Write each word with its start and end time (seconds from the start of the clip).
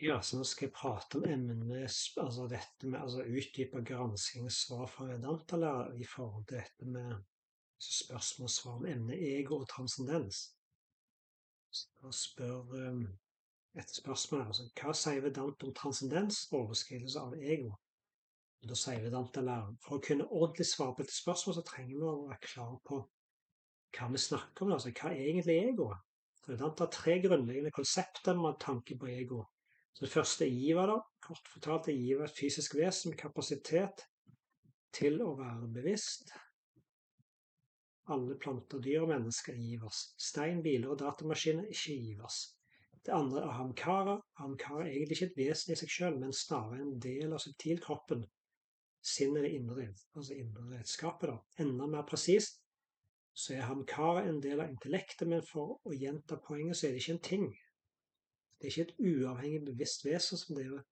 Ja, 0.00 0.20
så 0.22 0.38
nå 0.38 0.44
skal 0.46 0.68
jeg 0.68 0.74
prate 0.76 1.18
om 1.18 1.24
emnet 1.26 1.72
altså 2.22 2.44
dette 2.46 2.86
med 2.86 3.00
altså 3.00 3.24
utdype 3.26 3.80
granskingssvar 3.82 4.86
fra 4.92 5.08
Vedanta-lærer 5.08 5.96
i 5.98 6.06
forhold 6.06 6.44
til 6.46 6.60
dette 6.60 6.86
med 6.86 7.08
altså 7.16 7.96
spørsmål 8.04 8.46
og 8.46 8.52
svar 8.54 8.76
om 8.78 8.86
emnet 8.86 9.24
ego 9.30 9.58
og 9.58 9.66
transcendens. 9.72 10.38
Så 11.70 12.12
spør 12.14 12.70
um, 12.78 13.02
et 13.74 13.90
spørsmål 13.96 14.46
altså, 14.46 14.68
Hva 14.78 14.94
sier 14.94 15.20
Vedanta 15.26 15.66
om 15.66 15.74
transcendens, 15.74 16.44
overskridelse 16.52 17.26
av 17.26 17.34
ego? 17.34 17.74
Og 18.62 18.70
da 18.70 18.78
sier 18.78 19.02
Vedanta-læreren 19.02 19.82
for 19.82 19.98
å 19.98 20.06
kunne 20.06 20.30
ordentlig 20.30 20.70
svare 20.70 20.94
på 20.94 21.08
dette 21.08 21.18
spørsmålet, 21.18 21.58
så 21.58 21.68
trenger 21.72 21.96
vi 21.96 22.06
å 22.06 22.16
være 22.30 22.42
klar 22.46 22.74
på 22.86 23.02
hva 23.98 24.12
vi 24.14 24.26
snakker 24.30 24.66
om. 24.66 24.78
altså 24.78 24.94
Hva 24.94 25.10
er 25.10 25.26
egentlig 25.26 25.60
egoet? 25.66 26.06
Vedant 26.48 26.80
har 26.80 26.88
tre 26.94 27.18
grunnleggende 27.20 27.74
konsepter 27.74 28.38
med 28.38 28.62
tanke 28.62 28.94
på 28.96 29.10
ego. 29.12 29.42
Så 29.98 30.04
det 30.04 30.12
første 30.12 30.46
er 30.46 30.54
giver, 30.54 30.86
da. 30.86 31.00
Kort 31.26 31.48
fortalt 31.50 31.88
er 31.90 31.96
giver 31.98 32.28
et 32.28 32.36
fysisk 32.36 32.76
vesen 32.78 33.10
med 33.10 33.18
kapasitet 33.18 34.04
til 34.94 35.18
å 35.24 35.32
være 35.40 35.66
bevisst. 35.74 36.30
Alle 38.14 38.36
planter, 38.38 38.78
dyr 38.78 39.02
og 39.02 39.10
mennesker 39.10 39.56
er 39.56 39.64
givers. 39.64 40.04
Stein, 40.22 40.62
biler 40.62 40.94
og 40.94 41.00
datamaskiner 41.02 41.66
er 41.66 41.74
ikke 41.74 41.98
givers. 41.98 42.38
Det 43.02 43.16
andre 43.16 43.42
er 43.42 43.58
hamkara. 43.58 44.14
Hamkara 44.38 44.86
er 44.86 44.92
egentlig 44.92 45.18
ikke 45.18 45.30
et 45.32 45.42
vesen 45.42 45.74
i 45.74 45.80
seg 45.82 45.90
selv, 45.96 46.22
men 46.22 46.32
snarere 46.44 46.78
en 46.86 46.96
del 47.02 47.34
av 47.34 47.42
subtilkroppen. 47.42 48.22
Sinnet 49.02 49.42
er 49.42 49.48
det 49.48 49.54
indre, 49.58 49.90
altså 50.14 50.38
indre 50.38 50.70
redskapet. 50.76 51.34
da. 51.34 51.64
Enda 51.66 51.90
mer 51.90 52.06
presist 52.06 52.62
så 53.34 53.58
er 53.58 53.66
hamkara 53.66 54.28
en 54.30 54.38
del 54.46 54.62
av 54.62 54.70
intellektet, 54.70 55.26
men 55.26 55.42
for 55.42 55.80
å 55.82 55.98
gjenta 56.06 56.38
poenget, 56.46 56.78
så 56.78 56.86
er 56.86 56.94
det 56.94 57.02
ikke 57.02 57.18
en 57.18 57.26
ting. 57.34 57.50
Det 58.58 58.66
er 58.66 58.72
ikke 58.72 58.86
et 58.90 59.00
uavhengig 59.10 59.64
bevisst 59.64 60.04
vesen 60.04 60.40
som 60.40 60.56
det 60.58 60.66
er 60.66 60.86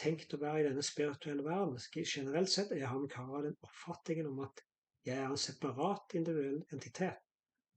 tenkt 0.00 0.34
å 0.34 0.40
være 0.42 0.60
i 0.60 0.66
denne 0.68 0.82
spirituelle 0.84 1.44
verden. 1.46 1.78
Generelt 2.04 2.52
sett 2.52 2.72
er 2.76 2.90
han 2.90 3.08
kara 3.08 3.42
den 3.46 3.56
oppfatningen 3.64 4.28
om 4.32 4.42
at 4.44 4.64
jeg 5.06 5.20
er 5.20 5.30
en 5.30 5.40
separat 5.40 6.16
individuell 6.18 6.60
entitet, 6.72 7.20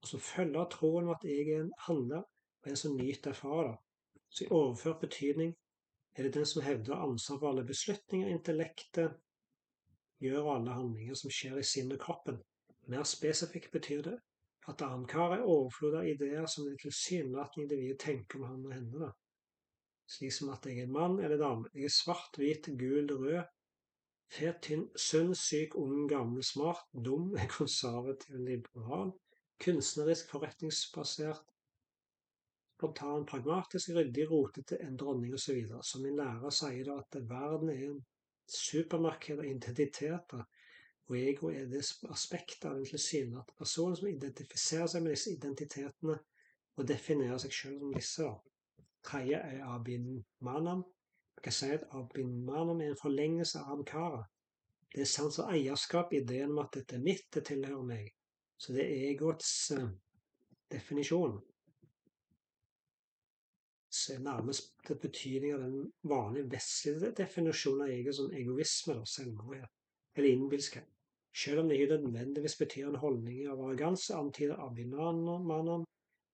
og 0.02 0.12
som 0.12 0.24
følger 0.24 0.70
troen 0.74 1.08
om 1.08 1.16
at 1.16 1.24
jeg 1.28 1.48
er 1.54 1.64
en 1.64 1.74
handler 1.88 2.24
og 2.24 2.72
en 2.72 2.80
som 2.84 2.98
nyter 2.98 3.32
erfare 3.32 3.70
det. 3.70 3.78
Så 4.30 4.44
i 4.44 4.52
overført 4.52 5.02
betydning 5.02 5.56
er 6.18 6.24
det 6.24 6.34
den 6.36 6.46
som 6.46 6.64
hevder 6.66 7.00
ansvar 7.00 7.40
for 7.40 7.50
alle 7.50 7.64
beslutninger 7.68 8.32
intellektet 8.34 9.16
gjør 10.24 10.52
alle 10.56 10.74
handlinger 10.76 11.16
som 11.16 11.32
skjer 11.32 11.60
i 11.62 11.68
sinnet 11.68 12.00
og 12.00 12.06
kroppen. 12.08 12.40
Mer 12.92 13.06
spesifikt 13.08 13.72
betyr 13.72 14.02
det 14.04 14.18
at 14.68 14.82
Ankar 14.82 15.38
er 15.38 15.46
overflod 15.48 15.96
av 16.00 16.08
ideer 16.08 16.46
som 16.52 16.68
det 16.68 16.80
tilsynelatende 16.82 17.66
individet 17.66 18.00
tenker 18.04 18.42
om 18.42 18.50
han 18.50 18.66
og 18.66 18.74
henne. 18.76 19.00
da. 19.06 19.12
Slik 20.08 20.34
som 20.36 20.52
at 20.54 20.66
jeg 20.68 20.84
er 20.84 20.92
mann 20.92 21.20
eller 21.20 21.40
dame, 21.40 21.70
jeg 21.74 21.88
er 21.88 21.94
svart, 21.94 22.40
hvit, 22.40 22.68
gul, 22.80 23.12
rød, 23.12 23.44
fet, 24.32 24.60
tynn, 24.64 24.88
sunn, 24.96 25.34
syk, 25.36 25.76
ung, 25.80 26.08
gammel, 26.12 26.44
smart, 26.44 26.84
dum, 26.94 27.34
konservativ, 27.58 28.40
liberal, 28.50 29.14
kunstnerisk, 29.64 30.32
forretningsbasert, 30.32 31.44
spontan, 32.78 33.26
pragmatisk, 33.26 33.96
ryddig, 33.96 34.28
rotete, 34.32 34.80
en 34.84 35.00
dronning 35.00 35.34
osv. 35.34 35.64
Som 35.84 36.04
min 36.06 36.20
lærer 36.20 36.54
sier 36.54 36.86
da 36.88 37.00
at 37.02 37.20
verden 37.30 37.72
er 37.74 37.84
en 37.88 38.02
supermarked 38.48 39.40
av 39.40 39.48
identiteter 39.48 40.44
og 41.08 41.18
ego 41.18 41.50
er 41.50 41.68
det 41.72 41.84
aspektet 42.12 42.66
av 42.68 42.76
den 42.76 42.88
tilsynelatende 42.90 43.58
personen 43.60 43.96
som 43.96 44.10
identifiserer 44.10 44.90
seg 44.92 45.04
med 45.04 45.14
disse 45.16 45.32
identitetene 45.32 46.18
og 46.78 46.88
definerer 46.90 47.40
seg 47.42 47.54
selv 47.56 47.84
som 47.84 47.94
disse. 47.96 48.28
Tredje 49.08 49.40
er 49.40 49.62
abinmanam. 49.64 50.82
Man 50.84 51.46
kan 51.46 51.56
si 51.56 51.70
at 51.72 51.86
abinmanam 51.96 52.82
er 52.82 52.92
en 52.92 53.00
forlengelse 53.00 53.62
av 53.62 53.78
ankara. 53.78 54.26
Det 54.94 55.04
er 55.04 55.12
sans 55.12 55.40
og 55.40 55.54
eierskap, 55.54 56.12
ideen 56.14 56.52
om 56.52 56.60
at 56.64 56.76
dette 56.76 56.98
er 56.98 57.06
mitt, 57.06 57.28
det 57.34 57.46
tilhører 57.48 57.88
meg. 57.88 58.12
Så 58.58 58.74
det 58.76 58.84
er 58.84 59.08
egoets 59.12 59.52
uh, 59.78 59.88
definisjon. 60.74 61.38
Så 63.94 64.16
er 64.16 64.24
nærmest 64.26 64.74
til 64.88 65.00
betydning 65.02 65.56
av 65.56 65.64
den 65.64 65.92
vanlige 66.04 66.52
vestlige 66.52 67.14
definisjonen 67.16 67.86
av 67.88 67.96
ego 67.96 68.16
som 68.16 68.34
egoisme, 68.34 68.98
eller 68.98 69.12
selvmordighet 69.14 69.74
eller 70.18 70.34
innbilskhet. 70.34 70.97
Selv 71.38 71.60
om 71.62 71.68
det 71.70 71.76
ikke 71.78 71.98
nødvendigvis 72.02 72.56
betyr 72.58 72.88
en 72.90 72.96
holdning 73.02 73.44
av 73.46 73.60
arroganse, 73.62 74.16
antyder 74.16 74.62
abhinananen 74.64 75.84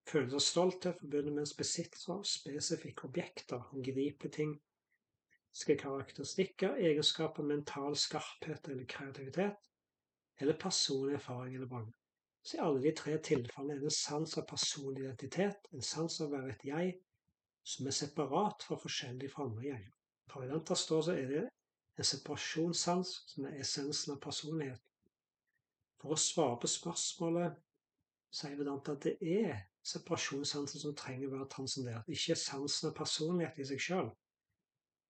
følelse 0.07 0.37
av 0.39 0.43
stolthet 0.45 1.01
forbundet 1.01 1.33
med 1.33 1.43
en 1.43 1.57
besittelse 1.57 2.13
av 2.13 2.21
spesifikke 2.27 3.09
objekter, 3.09 3.65
håndgripelige 3.71 4.31
ting, 4.37 4.53
karakteristikker, 5.81 6.77
egenskaper, 6.89 7.43
mental 7.43 7.97
skarphet 7.99 8.69
eller 8.71 8.87
kreativitet, 8.95 9.67
eller 10.39 10.57
personlig 10.59 11.17
erfaring 11.19 11.55
eller 11.55 11.71
vrang. 11.73 11.91
Så 12.43 12.57
i 12.57 12.63
alle 12.63 12.81
de 12.83 12.95
tre 12.95 13.17
tilfellene 13.23 13.75
er 13.75 13.83
det 13.83 13.91
en 13.91 13.97
sans 13.97 14.37
av 14.39 14.47
personlig 14.47 15.03
identitet, 15.03 15.67
en 15.71 15.81
sans 15.81 16.21
av 16.21 16.27
å 16.27 16.33
være 16.37 16.55
et 16.55 16.65
jeg, 16.67 16.95
som 17.63 17.87
er 17.87 17.95
separat 17.99 18.63
fra 18.67 18.79
forskjellig 18.79 19.31
fra 19.35 19.49
andre 19.49 19.67
jeg. 19.67 19.91
For 20.31 20.43
i 20.43 20.49
den 20.51 20.63
så 20.75 21.03
er 21.11 21.27
det 21.27 21.45
en 21.99 22.09
separasjonssans 22.09 23.13
som 23.35 23.45
er 23.47 23.59
essensen 23.61 24.15
av 24.15 24.23
personlighet. 24.23 24.81
For 26.03 26.17
å 26.17 26.19
svare 26.19 26.57
på 26.59 26.67
spørsmålet 26.67 27.53
sier 28.35 28.57
Vedanta 28.59 28.97
at 28.97 29.05
det 29.05 29.13
er 29.23 29.61
separasjonssansen 29.87 30.81
som 30.81 30.95
trenger 30.99 31.29
å 31.29 31.37
være 31.37 31.47
transcendert, 31.53 32.09
ikke 32.11 32.35
sansen 32.39 32.89
av 32.89 32.97
personlighet 32.97 33.61
i 33.63 33.67
seg 33.69 33.79
sjøl. 33.85 34.09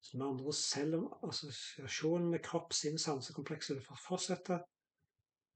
Så 0.05 0.19
med 0.19 0.27
andre 0.27 0.53
selv 0.59 0.99
om 0.99 1.07
assosiasjonen 1.25 2.29
med 2.35 2.43
kropp, 2.45 2.75
sinn, 2.77 3.01
sansekomplekser 3.01 3.79
vil 3.79 4.03
fortsette, 4.03 4.59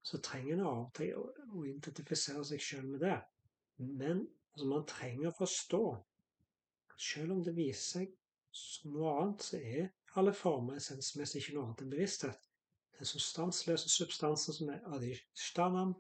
så 0.02 0.22
trenger 0.26 0.56
en 0.56 0.66
av 0.66 0.82
og 0.88 0.92
til 0.98 1.14
å 1.22 1.64
identifisere 1.70 2.42
seg 2.50 2.64
sjøl 2.64 2.90
med 2.90 3.06
det. 3.06 3.20
Men 3.78 4.26
altså, 4.56 4.72
man 4.74 4.90
trenger 4.90 5.30
å 5.30 5.38
forstå 5.38 5.84
at 6.96 7.10
selv 7.12 7.38
om 7.38 7.46
det 7.46 7.54
viser 7.60 8.08
seg 8.08 8.18
som 8.58 8.98
noe 8.98 9.14
annet, 9.22 9.46
så 9.52 9.62
er 9.62 9.92
alle 10.18 10.34
former 10.34 10.82
essensmessig 10.82 11.44
ikke 11.44 11.60
noe 11.60 11.68
annet 11.68 11.86
enn 11.86 11.94
bevissthet 11.94 12.47
den 12.98 13.06
substansløse 13.06 13.90
substansen 13.90 14.54
som 14.54 14.70
er 14.74 14.86
adishtanam, 14.96 15.94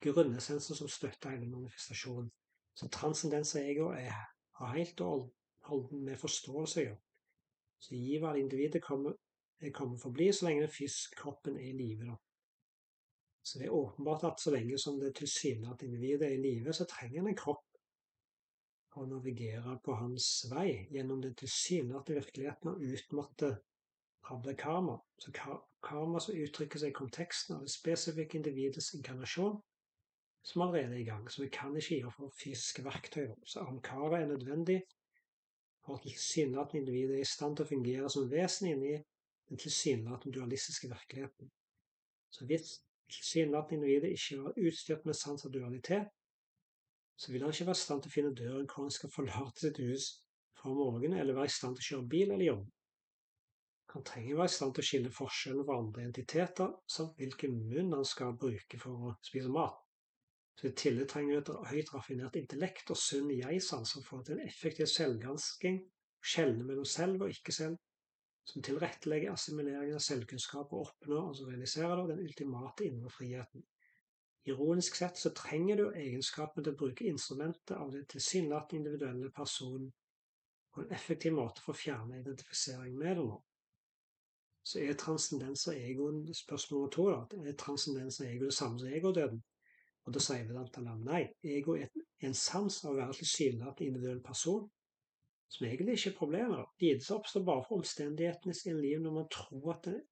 grunnessensen 0.00 0.76
som 0.76 0.88
støtter 0.88 1.30
hele 1.30 1.48
manifestasjonen. 1.50 2.30
Så 2.74 2.88
transcendens 2.88 3.54
av 3.56 3.62
ego 3.62 3.90
er, 3.94 4.14
har 4.58 4.74
helt 4.76 5.00
og 5.04 5.28
holden 5.68 6.04
med 6.04 6.18
forståelse 6.18 6.80
å 6.80 6.84
gjøre. 6.84 7.00
Så 7.80 7.96
giver 7.96 8.28
av 8.30 8.38
individet 8.38 8.82
kommer, 8.82 9.16
kommer 9.60 9.72
kommet 9.76 10.02
for 10.02 10.10
å 10.10 10.16
bli 10.16 10.28
så 10.32 10.46
lenge 10.46 10.66
den 10.66 10.74
fysiske 10.74 11.16
kroppen 11.20 11.56
er 11.56 11.70
i 11.70 11.76
live. 11.76 12.16
Så 13.42 13.58
det 13.58 13.68
er 13.68 13.76
åpenbart 13.76 14.24
at 14.28 14.40
så 14.40 14.52
lenge 14.52 14.78
som 14.78 14.98
det 15.00 15.14
tilsynelatende 15.16 15.88
individet 15.88 16.28
er 16.28 16.36
i 16.36 16.42
live, 16.42 16.72
så 16.76 16.84
trenger 16.88 17.22
en 17.22 17.30
en 17.32 17.40
kropp 17.40 17.66
å 19.00 19.06
navigere 19.06 19.76
på 19.84 19.94
hans 19.96 20.26
vei 20.50 20.86
gjennom 20.92 21.22
den 21.22 21.34
tilsynelatende 21.38 22.20
virkeligheten 22.20 22.72
og 22.72 22.82
utmåtte 24.22 24.48
det 24.48 24.56
karma. 24.56 25.00
Så 25.18 25.32
karma 25.82 26.20
som 26.20 26.34
uttrykker 26.34 26.78
seg 26.78 26.90
i 26.90 26.96
konteksten 26.96 27.56
av 27.56 27.62
det 27.64 27.72
spesifikke 27.72 28.38
individets 28.38 28.94
inkarnasjon, 28.94 29.60
som 30.42 30.62
allerede 30.62 30.94
er 30.94 31.00
i 31.00 31.04
gang. 31.04 31.30
Så 31.30 31.42
vi 31.42 31.48
kan 31.48 31.76
ikke 31.76 31.94
gi 31.94 32.12
for 32.16 32.32
fysiske 32.42 32.84
verktøy. 32.84 33.34
Så 33.44 33.60
amkara 33.60 34.20
er 34.20 34.26
nødvendig 34.26 34.82
for 35.84 35.96
at 35.96 36.02
tilsynelatende 36.02 36.80
individet 36.80 37.16
er 37.16 37.24
i 37.24 37.32
stand 37.32 37.56
til 37.56 37.64
å 37.64 37.72
fungere 37.72 38.10
som 38.10 38.30
vesen 38.30 38.68
inni 38.68 38.94
den 39.48 39.58
tilsynelatende 39.58 40.36
dualistiske 40.38 40.88
virkeligheten. 40.88 41.50
Så 42.30 42.46
hvis 42.46 42.80
tilsynelatende 43.10 43.80
individet 43.80 44.10
ikke 44.14 44.42
var 44.42 44.58
utstyrt 44.66 45.06
med 45.06 45.14
sans 45.14 45.44
av 45.44 45.52
dualitet, 45.52 46.08
så 47.16 47.32
vil 47.32 47.42
han 47.42 47.52
ikke 47.52 47.66
være 47.66 47.76
i 47.76 47.84
stand 47.84 48.02
til 48.02 48.08
å 48.08 48.14
finne 48.14 48.34
døren 48.36 48.68
hvor 48.68 48.86
han 48.86 48.94
skal 48.94 49.12
forlate 49.12 49.60
sitt 49.60 49.80
hus 49.82 50.04
fra 50.56 50.72
morgenen, 50.72 51.18
eller 51.18 51.36
være 51.36 51.50
i 51.50 51.56
stand 51.56 51.76
til 51.76 51.82
å 51.82 51.88
kjøre 51.88 52.08
bil 52.14 52.30
eller 52.30 52.46
jobbe. 52.46 52.70
Han 53.90 54.04
trenger 54.06 54.36
være 54.38 54.46
i 54.46 54.54
stand 54.54 54.74
til 54.74 54.84
å 54.84 54.86
skille 54.86 55.10
forskjellen 55.10 55.66
fra 55.66 55.76
andre 55.82 56.02
entiteter, 56.06 56.74
samt 56.94 57.16
hvilken 57.18 57.56
munn 57.70 57.94
han 57.96 58.06
skal 58.06 58.36
bruke 58.38 58.78
for 58.78 59.08
å 59.08 59.14
spise 59.26 59.50
mat. 59.50 59.80
Så 60.60 60.68
I 60.68 60.76
tillegg 60.78 61.08
trenger 61.10 61.40
et 61.40 61.50
høyt 61.72 61.90
raffinert 61.94 62.38
intellekt 62.38 62.92
og 62.94 63.00
sunn 63.00 63.32
jeg-sanser 63.34 64.04
for 64.06 64.22
til 64.22 64.36
en 64.36 64.46
effektiv 64.46 64.86
selvgransking, 64.92 65.80
skjelne 66.20 66.68
mellom 66.68 66.86
selv 66.86 67.24
og 67.26 67.34
ikke-selv, 67.34 67.80
som 68.46 68.62
tilrettelegger 68.66 69.34
assimileringen 69.34 69.98
av 69.98 70.04
selvkunnskap 70.04 70.72
og 70.76 70.86
oppnår 70.86 71.26
altså 71.32 71.50
realiserer 71.50 72.06
den 72.12 72.22
ultimate 72.28 72.86
indre 72.86 73.10
friheten. 73.14 73.66
Ironisk 74.46 74.96
sett 75.00 75.18
så 75.18 75.34
trenger 75.36 75.80
du 75.80 75.86
egenskapen 75.90 76.64
til 76.64 76.76
å 76.76 76.80
bruke 76.84 77.10
instrumentet 77.10 77.76
av 77.76 77.90
den 77.92 78.06
tilsynelatende 78.10 78.84
individuelle 78.84 79.34
personen 79.34 79.90
på 80.70 80.84
en 80.84 80.94
effektiv 80.94 81.34
måte 81.36 81.64
for 81.64 81.74
å 81.74 81.80
fjerne 81.80 82.22
identifisering 82.22 82.94
med 82.94 83.16
det 83.16 83.24
nå 83.24 83.40
så 84.70 84.78
er 84.78 84.98
transcendens 84.98 85.66
og 85.66 85.78
ego 85.78 86.10
spørsmål 86.36 86.78
nummer 86.78 86.90
to. 86.94 87.06
Da. 87.10 87.48
Er 87.50 87.56
transcendens 87.58 88.20
og 88.20 88.28
ego 88.28 88.44
det 88.46 88.54
samme 88.54 88.78
som 88.78 88.92
egodøden? 88.94 89.40
Og 90.06 90.14
da 90.14 90.22
sier 90.22 90.46
Vedanta 90.46 90.82
nei. 90.84 91.24
Ego 91.42 91.74
er 91.74 91.90
en 92.26 92.36
sans 92.36 92.76
av 92.84 92.92
å 92.92 92.98
være 93.00 93.16
tilsynelatende 93.18 93.88
individuell 93.88 94.20
person 94.24 94.68
som 95.50 95.66
egentlig 95.66 95.96
ikke 95.98 96.12
er 96.12 96.18
problemet. 96.20 96.68
Lidelse 96.82 97.16
oppstår 97.16 97.44
bare 97.48 97.64
for 97.66 97.80
omstendighetene 97.80 98.54
i 98.54 98.70
en 98.70 98.82
liv 98.84 99.00
når 99.02 99.16
man 99.16 99.30
tror 99.34 99.72
at, 99.74 99.88
den, 99.88 100.02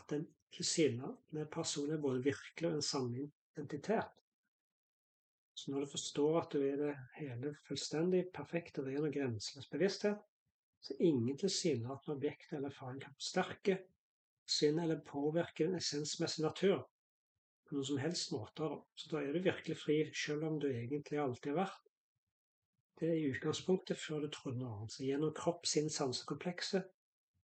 at 0.00 0.08
den 0.10 0.24
tilsynelatende 0.56 1.44
personen 1.54 1.94
er 1.94 2.02
både 2.02 2.24
virkelig 2.24 2.70
og 2.70 2.78
en 2.78 2.88
sann 2.88 3.12
identitet. 3.14 4.16
Så 5.58 5.70
når 5.70 5.84
du 5.84 5.92
forstår 5.92 6.40
at 6.40 6.54
du 6.54 6.62
er 6.62 6.82
det 6.82 6.96
hele 7.18 7.54
fullstendig 7.66 8.24
perfekte, 8.34 8.82
ren 8.86 9.06
og 9.06 9.14
grenseløs 9.14 9.70
bevissthet, 9.70 10.18
så 10.82 10.94
ingen 11.02 11.38
tilsynelatende 11.38 12.16
objekt 12.16 12.52
eller 12.52 12.70
erfaring 12.70 13.00
kan 13.02 13.14
forsterke 13.18 13.78
synd 14.52 14.80
eller 14.82 15.04
påvirke 15.06 15.66
den 15.66 15.78
essensmessige 15.78 16.46
natur 16.46 16.80
på 17.68 17.76
noen 17.76 17.88
som 17.90 18.00
helst 18.00 18.32
måter. 18.32 18.78
Så 18.96 19.12
da 19.12 19.22
er 19.22 19.36
du 19.36 19.44
virkelig 19.44 19.76
fri, 19.80 19.98
selv 20.16 20.46
om 20.48 20.58
du 20.60 20.70
egentlig 20.70 21.20
alltid 21.20 21.52
har 21.52 21.64
vært 21.66 21.88
det 22.98 23.08
er 23.08 23.14
i 23.14 23.28
utgangspunktet 23.30 23.98
før 23.98 24.24
du 24.24 24.30
trodde 24.34 24.58
noe 24.58 24.72
annet. 24.74 24.94
Så 24.94 25.04
gjennom 25.06 25.34
kropp, 25.36 25.66
sinn, 25.70 25.90
sansekomplekset, 25.92 26.88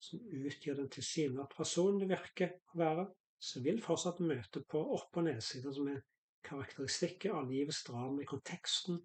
som 0.01 0.21
utgjør 0.23 0.79
den 0.79 0.91
tilsynelatende 0.95 1.57
personen 1.57 1.99
du 2.01 2.07
virker 2.09 2.55
å 2.73 2.81
være, 2.81 3.07
så 3.41 3.63
vil 3.65 3.81
fortsatt 3.83 4.21
møte 4.23 4.63
på 4.71 4.81
opp- 4.97 5.19
og 5.19 5.27
nedsider 5.27 5.75
som 5.75 5.89
er 5.91 6.05
karakteristikker 6.47 7.35
av 7.37 7.51
livets 7.51 7.83
drama 7.89 8.23
i 8.23 8.29
konteksten 8.29 9.01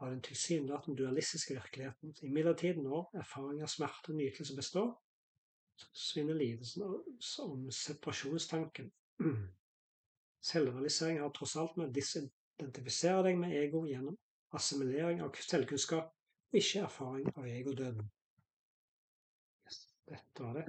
av 0.00 0.10
den 0.10 0.22
tilsynelatende 0.26 0.98
dualistiske 0.98 1.54
virkeligheten. 1.58 2.14
Imidlertid, 2.26 2.80
når 2.82 3.12
erfaring 3.20 3.62
av 3.62 3.70
smerte 3.70 4.14
og 4.14 4.18
nytelse 4.18 4.56
består, 4.56 4.94
så 5.92 6.22
lidelsen 6.22 6.82
som 7.20 7.70
separasjonstanken. 7.72 8.90
Selvrealisering 10.50 11.20
har 11.20 11.32
tross 11.34 11.56
alt 11.56 11.76
med 11.76 11.88
å 11.88 11.94
disidentifisere 11.96 13.22
deg 13.28 13.38
med 13.40 13.56
ego 13.56 13.84
gjennom 13.88 14.16
assimilering 14.54 15.22
av 15.24 15.34
selvkunnskap, 15.40 16.12
og 16.52 16.58
ikke 16.60 16.84
erfaring 16.84 17.30
av 17.34 17.46
egodøden. 17.48 18.10
Yes, 19.66 19.80
dette 20.10 20.44
var 20.44 20.60
det. 20.60 20.66